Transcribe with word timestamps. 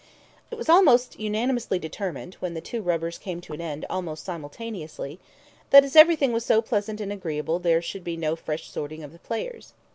It 0.49 0.57
was 0.57 0.67
unanimously 1.15 1.77
determined, 1.77 2.33
when 2.39 2.55
the 2.55 2.59
two 2.59 2.81
rubbers 2.81 3.19
came 3.19 3.39
to 3.41 3.53
an 3.53 3.61
end 3.61 3.85
almost 3.87 4.25
simultaneously, 4.25 5.19
that, 5.69 5.83
as 5.85 5.95
everything 5.95 6.33
was 6.33 6.43
so 6.43 6.59
pleasant 6.59 6.99
and 6.99 7.11
agreeable, 7.11 7.59
there 7.59 7.83
should 7.83 8.03
be 8.03 8.17
no 8.17 8.35
fresh 8.35 8.67
sorting 8.71 9.03
of 9.03 9.11
the 9.11 9.19
players. 9.19 9.73